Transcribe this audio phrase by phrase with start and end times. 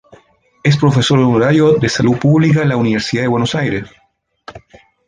[0.63, 3.87] Es profesor honorario de Salud Pública en la Universidad de Buenos Aires.